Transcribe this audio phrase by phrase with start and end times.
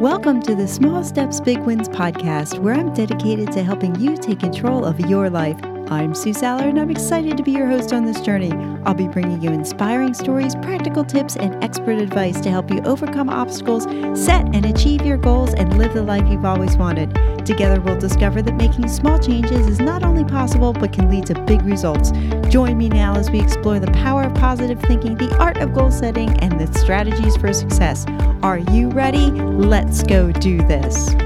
[0.00, 4.40] Welcome to the Small Steps Big Wins podcast, where I'm dedicated to helping you take
[4.40, 5.60] control of your life.
[5.90, 8.52] I'm Sue Saller, and I'm excited to be your host on this journey.
[8.86, 13.28] I'll be bringing you inspiring stories, practical tips, and expert advice to help you overcome
[13.28, 13.82] obstacles,
[14.14, 17.12] set and achieve your goals, and live the life you've always wanted.
[17.44, 21.34] Together, we'll discover that making small changes is not only possible, but can lead to
[21.42, 22.12] big results.
[22.50, 25.90] Join me now as we explore the power of positive thinking, the art of goal
[25.90, 28.06] setting, and the strategies for success.
[28.44, 29.32] Are you ready?
[29.32, 31.16] Let's go do this.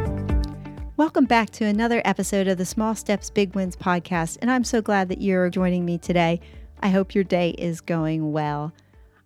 [0.96, 4.80] Welcome back to another episode of the Small Steps Big Wins podcast, and I'm so
[4.80, 6.40] glad that you're joining me today.
[6.84, 8.72] I hope your day is going well.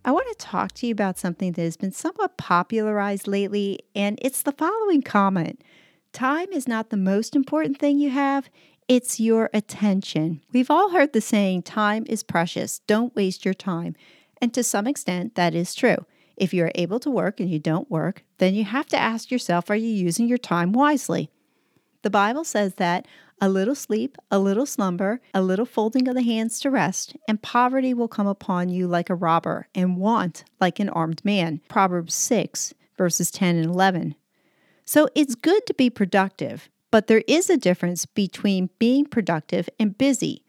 [0.03, 4.17] I want to talk to you about something that has been somewhat popularized lately, and
[4.19, 5.63] it's the following comment
[6.11, 8.49] Time is not the most important thing you have,
[8.87, 10.41] it's your attention.
[10.51, 13.95] We've all heard the saying, time is precious, don't waste your time.
[14.41, 16.07] And to some extent, that is true.
[16.35, 19.69] If you're able to work and you don't work, then you have to ask yourself,
[19.69, 21.29] are you using your time wisely?
[22.01, 23.05] The Bible says that
[23.41, 27.41] a little sleep, a little slumber, a little folding of the hands to rest, and
[27.41, 31.61] poverty will come upon you like a robber, and want like an armed man.
[31.67, 34.15] Proverbs 6, verses 10 and 11.
[34.85, 39.97] So it's good to be productive, but there is a difference between being productive and
[39.97, 40.43] busy.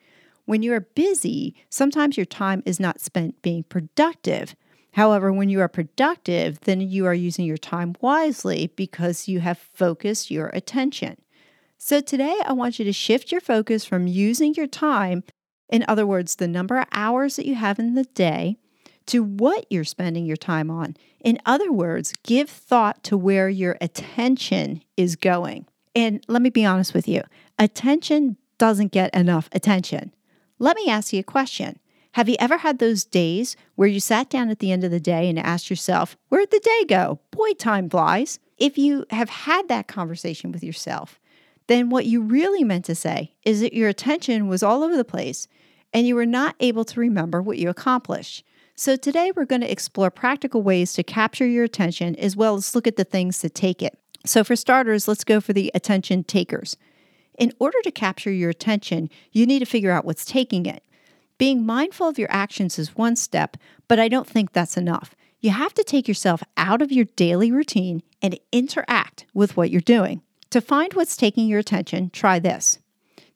[0.46, 4.56] When you are busy, sometimes your time is not spent being productive.
[4.94, 9.58] However, when you are productive, then you are using your time wisely because you have
[9.58, 11.18] focused your attention.
[11.82, 15.24] So today, I want you to shift your focus from using your time,
[15.70, 18.58] in other words, the number of hours that you have in the day,
[19.06, 20.94] to what you're spending your time on.
[21.20, 25.66] In other words, give thought to where your attention is going.
[25.94, 27.22] And let me be honest with you
[27.58, 30.12] attention doesn't get enough attention.
[30.58, 31.78] Let me ask you a question.
[32.12, 35.00] Have you ever had those days where you sat down at the end of the
[35.00, 37.20] day and asked yourself, Where'd the day go?
[37.30, 38.38] Boy, time flies.
[38.58, 41.18] If you have had that conversation with yourself,
[41.70, 45.04] then what you really meant to say is that your attention was all over the
[45.04, 45.46] place
[45.92, 48.44] and you were not able to remember what you accomplished.
[48.74, 52.74] So, today we're going to explore practical ways to capture your attention as well as
[52.74, 53.96] look at the things that take it.
[54.26, 56.76] So, for starters, let's go for the attention takers.
[57.38, 60.82] In order to capture your attention, you need to figure out what's taking it.
[61.38, 63.56] Being mindful of your actions is one step,
[63.86, 65.14] but I don't think that's enough.
[65.40, 69.80] You have to take yourself out of your daily routine and interact with what you're
[69.80, 70.22] doing.
[70.50, 72.80] To find what's taking your attention, try this.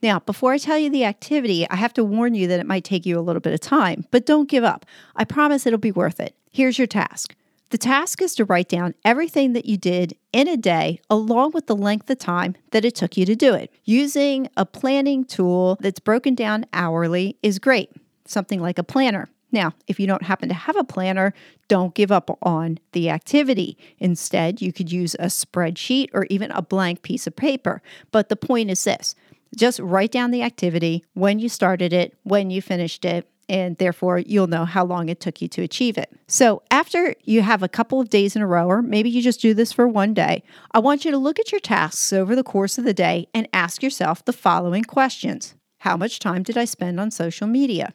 [0.03, 2.83] Now, before I tell you the activity, I have to warn you that it might
[2.83, 4.85] take you a little bit of time, but don't give up.
[5.15, 6.35] I promise it'll be worth it.
[6.51, 7.37] Here's your task.
[7.71, 11.69] The task is to write down everything that you did in a day, along with
[11.69, 13.73] the length of time that it took you to do it.
[13.85, 17.91] Using a planning tool that's broken down hourly is great,
[18.27, 19.29] something like a planner.
[19.55, 21.33] Now, if you don't happen to have a planner,
[21.69, 23.79] don't give up on the activity.
[24.01, 27.81] Instead, you could use a spreadsheet or even a blank piece of paper.
[28.11, 29.15] But the point is this
[29.57, 34.19] just write down the activity, when you started it, when you finished it, and therefore
[34.19, 36.11] you'll know how long it took you to achieve it.
[36.27, 39.41] So, after you have a couple of days in a row, or maybe you just
[39.41, 40.43] do this for one day,
[40.73, 43.47] I want you to look at your tasks over the course of the day and
[43.53, 47.95] ask yourself the following questions How much time did I spend on social media?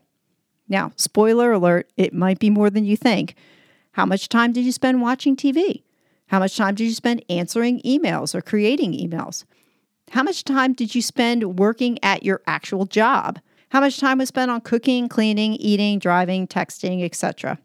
[0.70, 3.36] Now, spoiler alert, it might be more than you think.
[3.94, 5.82] How much time did you spend watching TV?
[6.28, 9.46] How much time did you spend answering emails or creating emails?
[10.12, 13.40] How much time did you spend working at your actual job?
[13.70, 17.60] How much time was spent on cooking, cleaning, eating, driving, texting, etc.?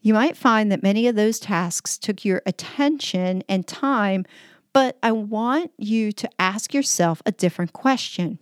[0.00, 4.24] You might find that many of those tasks took your attention and time,
[4.72, 8.38] but I want you to ask yourself a different question.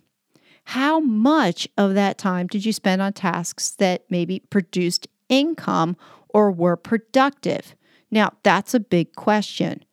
[0.65, 5.97] How much of that time did you spend on tasks that maybe produced income
[6.29, 7.75] or were productive?
[8.09, 9.83] Now, that's a big question.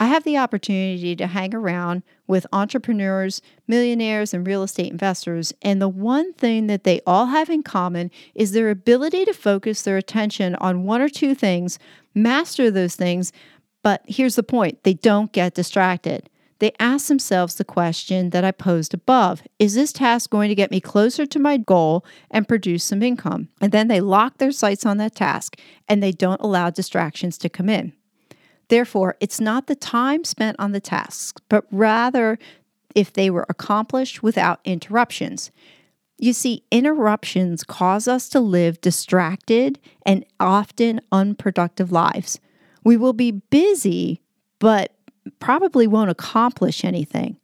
[0.00, 5.80] I have the opportunity to hang around with entrepreneurs, millionaires, and real estate investors, and
[5.80, 9.96] the one thing that they all have in common is their ability to focus their
[9.96, 11.78] attention on one or two things,
[12.12, 13.32] master those things,
[13.82, 16.28] but here's the point they don't get distracted
[16.58, 20.70] they ask themselves the question that I posed above Is this task going to get
[20.70, 23.48] me closer to my goal and produce some income?
[23.60, 25.58] And then they lock their sights on that task
[25.88, 27.92] and they don't allow distractions to come in.
[28.68, 32.38] Therefore, it's not the time spent on the tasks, but rather
[32.94, 35.50] if they were accomplished without interruptions.
[36.18, 42.38] You see, interruptions cause us to live distracted and often unproductive lives.
[42.84, 44.22] We will be busy,
[44.58, 44.93] but
[45.38, 47.38] probably won't accomplish anything.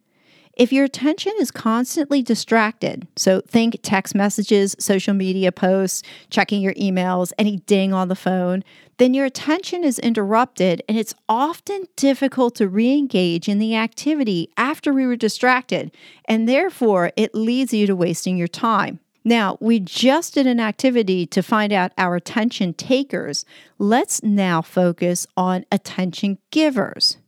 [0.54, 6.74] If your attention is constantly distracted, so think text messages, social media posts, checking your
[6.74, 8.62] emails, any ding on the phone,
[8.98, 14.50] then your attention is interrupted and it's often difficult to re engage in the activity
[14.58, 15.92] after we were distracted,
[16.26, 19.00] and therefore it leads you to wasting your time.
[19.24, 23.44] Now, we just did an activity to find out our attention takers.
[23.78, 27.18] Let's now focus on attention givers.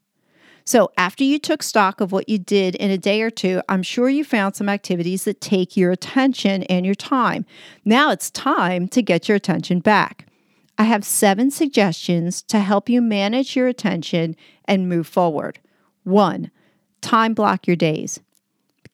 [0.64, 3.82] So, after you took stock of what you did in a day or two, I'm
[3.82, 7.44] sure you found some activities that take your attention and your time.
[7.84, 10.26] Now it's time to get your attention back.
[10.78, 15.58] I have seven suggestions to help you manage your attention and move forward.
[16.04, 16.50] One,
[17.00, 18.20] time block your days.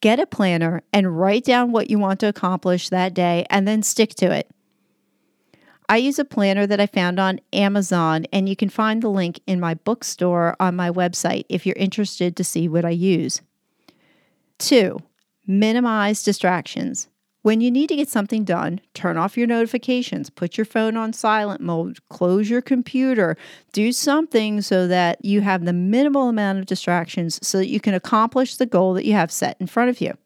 [0.00, 3.82] Get a planner and write down what you want to accomplish that day and then
[3.82, 4.50] stick to it.
[5.88, 9.40] I use a planner that I found on Amazon, and you can find the link
[9.46, 13.40] in my bookstore on my website if you're interested to see what I use.
[14.58, 14.98] Two,
[15.46, 17.08] minimize distractions.
[17.42, 21.14] When you need to get something done, turn off your notifications, put your phone on
[21.14, 23.38] silent mode, close your computer,
[23.72, 27.94] do something so that you have the minimal amount of distractions so that you can
[27.94, 30.18] accomplish the goal that you have set in front of you.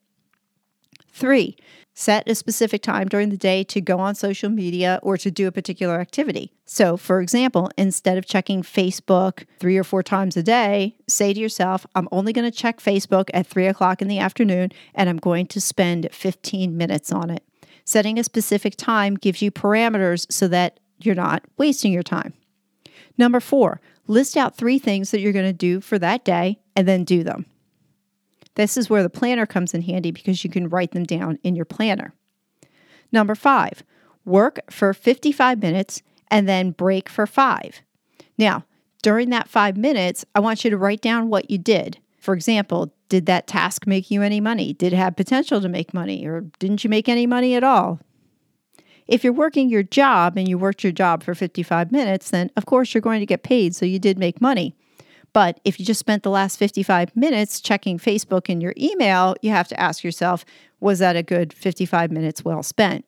[1.12, 1.56] Three,
[1.94, 5.46] Set a specific time during the day to go on social media or to do
[5.46, 6.52] a particular activity.
[6.64, 11.40] So, for example, instead of checking Facebook three or four times a day, say to
[11.40, 15.18] yourself, I'm only going to check Facebook at three o'clock in the afternoon and I'm
[15.18, 17.44] going to spend 15 minutes on it.
[17.84, 22.32] Setting a specific time gives you parameters so that you're not wasting your time.
[23.18, 26.88] Number four, list out three things that you're going to do for that day and
[26.88, 27.44] then do them.
[28.54, 31.56] This is where the planner comes in handy because you can write them down in
[31.56, 32.14] your planner.
[33.10, 33.82] Number five,
[34.24, 37.82] work for 55 minutes and then break for five.
[38.38, 38.64] Now,
[39.02, 41.98] during that five minutes, I want you to write down what you did.
[42.18, 44.72] For example, did that task make you any money?
[44.72, 46.24] Did it have potential to make money?
[46.26, 48.00] Or didn't you make any money at all?
[49.08, 52.64] If you're working your job and you worked your job for 55 minutes, then of
[52.64, 54.76] course you're going to get paid, so you did make money.
[55.32, 59.50] But if you just spent the last 55 minutes checking Facebook and your email, you
[59.50, 60.44] have to ask yourself,
[60.80, 63.06] was that a good 55 minutes well spent?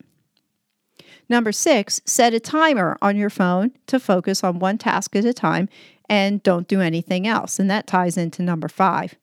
[1.29, 5.33] Number six, set a timer on your phone to focus on one task at a
[5.33, 5.69] time
[6.09, 7.59] and don't do anything else.
[7.59, 9.15] And that ties into number five.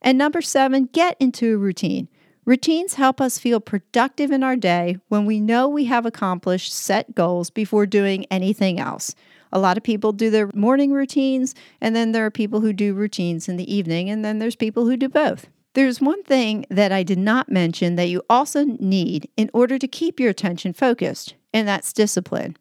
[0.00, 2.08] And number seven, get into a routine.
[2.44, 7.14] Routines help us feel productive in our day when we know we have accomplished set
[7.14, 9.14] goals before doing anything else.
[9.54, 12.92] A lot of people do their morning routines, and then there are people who do
[12.92, 15.46] routines in the evening, and then there's people who do both.
[15.74, 19.88] There's one thing that I did not mention that you also need in order to
[19.88, 22.56] keep your attention focused, and that's discipline.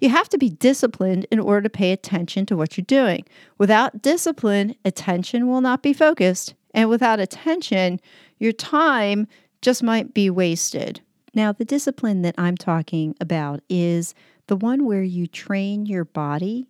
[0.00, 3.24] You have to be disciplined in order to pay attention to what you're doing.
[3.56, 8.00] Without discipline, attention will not be focused, and without attention,
[8.38, 9.28] your time
[9.62, 11.00] just might be wasted.
[11.34, 14.14] Now, the discipline that I'm talking about is
[14.48, 16.66] the one where you train your body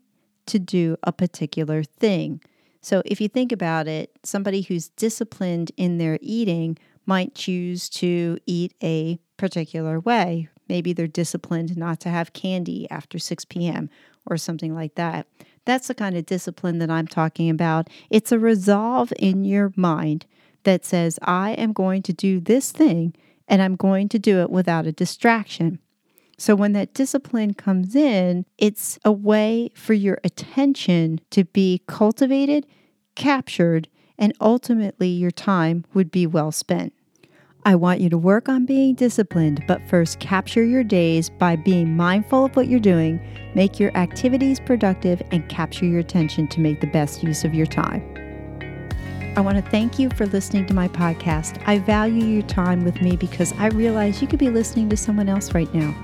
[0.47, 2.41] to do a particular thing.
[2.81, 8.39] So, if you think about it, somebody who's disciplined in their eating might choose to
[8.47, 10.49] eat a particular way.
[10.69, 13.89] Maybe they're disciplined not to have candy after 6 p.m.
[14.27, 15.27] or something like that.
[15.65, 17.89] That's the kind of discipline that I'm talking about.
[18.11, 20.27] It's a resolve in your mind
[20.65, 23.15] that says, I am going to do this thing
[23.47, 25.79] and I'm going to do it without a distraction.
[26.39, 32.65] So when that discipline comes in, it's a way for your attention to be cultivated,
[33.17, 36.93] captured, and ultimately your time would be well spent.
[37.65, 41.97] I want you to work on being disciplined, but first capture your days by being
[41.97, 43.21] mindful of what you're doing,
[43.57, 47.67] make your activities productive, and capture your attention to make the best use of your
[47.67, 48.03] time.
[49.37, 51.61] I want to thank you for listening to my podcast.
[51.67, 55.29] I value your time with me because I realize you could be listening to someone
[55.29, 55.95] else right now.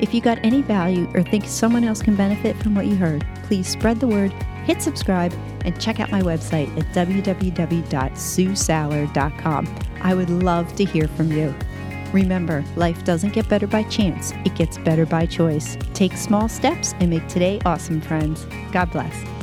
[0.00, 3.26] If you got any value or think someone else can benefit from what you heard,
[3.44, 4.32] please spread the word,
[4.64, 9.74] hit subscribe, and check out my website at www.suesaller.com.
[10.00, 11.52] I would love to hear from you.
[12.12, 15.76] Remember, life doesn't get better by chance, it gets better by choice.
[15.94, 18.46] Take small steps and make today awesome, friends.
[18.72, 19.37] God bless.